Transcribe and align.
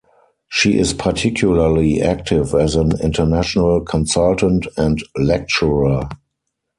She 0.49 0.79
is 0.79 0.95
particularly 0.95 2.01
active 2.01 2.55
as 2.55 2.75
an 2.75 2.99
international 3.01 3.81
consultant 3.81 4.65
and 4.75 4.97
lecturer. 5.15 6.09